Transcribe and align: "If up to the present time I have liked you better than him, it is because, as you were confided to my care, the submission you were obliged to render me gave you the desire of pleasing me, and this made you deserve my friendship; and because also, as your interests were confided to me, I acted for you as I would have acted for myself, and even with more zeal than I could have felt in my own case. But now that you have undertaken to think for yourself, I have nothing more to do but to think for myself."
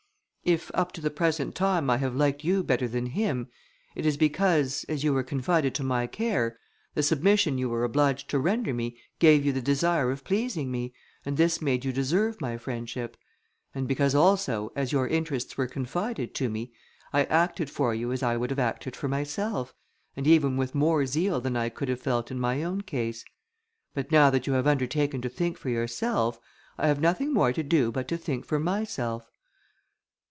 "If 0.43 0.71
up 0.73 0.91
to 0.93 1.01
the 1.01 1.11
present 1.11 1.53
time 1.53 1.87
I 1.91 1.97
have 1.97 2.15
liked 2.15 2.43
you 2.43 2.63
better 2.63 2.87
than 2.87 3.05
him, 3.05 3.47
it 3.95 4.07
is 4.07 4.17
because, 4.17 4.83
as 4.89 5.03
you 5.03 5.13
were 5.13 5.21
confided 5.23 5.75
to 5.75 5.83
my 5.83 6.07
care, 6.07 6.57
the 6.95 7.03
submission 7.03 7.59
you 7.59 7.69
were 7.69 7.83
obliged 7.83 8.27
to 8.31 8.39
render 8.39 8.73
me 8.73 8.97
gave 9.19 9.45
you 9.45 9.53
the 9.53 9.61
desire 9.61 10.09
of 10.11 10.23
pleasing 10.23 10.71
me, 10.71 10.95
and 11.25 11.37
this 11.37 11.61
made 11.61 11.85
you 11.85 11.93
deserve 11.93 12.41
my 12.41 12.57
friendship; 12.57 13.17
and 13.75 13.87
because 13.87 14.15
also, 14.15 14.71
as 14.75 14.91
your 14.91 15.07
interests 15.07 15.57
were 15.57 15.67
confided 15.67 16.33
to 16.35 16.49
me, 16.49 16.73
I 17.13 17.25
acted 17.25 17.69
for 17.69 17.93
you 17.93 18.11
as 18.11 18.23
I 18.23 18.35
would 18.35 18.49
have 18.49 18.59
acted 18.59 18.95
for 18.95 19.07
myself, 19.07 19.75
and 20.17 20.25
even 20.25 20.57
with 20.57 20.73
more 20.73 21.05
zeal 21.05 21.39
than 21.39 21.55
I 21.55 21.69
could 21.69 21.87
have 21.87 22.01
felt 22.01 22.31
in 22.31 22.39
my 22.39 22.63
own 22.63 22.81
case. 22.81 23.23
But 23.93 24.11
now 24.11 24.31
that 24.31 24.47
you 24.47 24.53
have 24.53 24.65
undertaken 24.67 25.21
to 25.21 25.29
think 25.29 25.59
for 25.59 25.69
yourself, 25.69 26.39
I 26.79 26.87
have 26.87 26.99
nothing 26.99 27.31
more 27.31 27.53
to 27.53 27.63
do 27.63 27.91
but 27.91 28.07
to 28.07 28.17
think 28.17 28.45
for 28.47 28.59
myself." 28.59 29.27